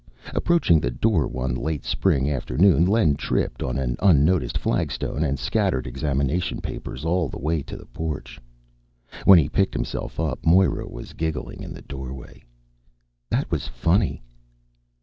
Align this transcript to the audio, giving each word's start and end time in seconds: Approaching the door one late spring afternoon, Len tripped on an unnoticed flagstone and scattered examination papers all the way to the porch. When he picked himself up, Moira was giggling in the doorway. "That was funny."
Approaching 0.33 0.79
the 0.79 0.89
door 0.89 1.27
one 1.27 1.53
late 1.53 1.83
spring 1.83 2.27
afternoon, 2.27 2.87
Len 2.87 3.13
tripped 3.15 3.61
on 3.61 3.77
an 3.77 3.97
unnoticed 4.01 4.57
flagstone 4.57 5.23
and 5.23 5.37
scattered 5.37 5.85
examination 5.85 6.59
papers 6.59 7.05
all 7.05 7.29
the 7.29 7.37
way 7.37 7.61
to 7.61 7.77
the 7.77 7.85
porch. 7.85 8.41
When 9.25 9.37
he 9.37 9.47
picked 9.47 9.75
himself 9.75 10.19
up, 10.19 10.43
Moira 10.43 10.87
was 10.89 11.13
giggling 11.13 11.61
in 11.61 11.71
the 11.71 11.83
doorway. 11.83 12.41
"That 13.29 13.51
was 13.51 13.67
funny." 13.67 14.23